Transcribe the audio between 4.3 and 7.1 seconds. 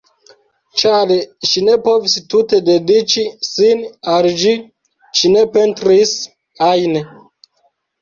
ĝi, ŝi ne pentris ajn.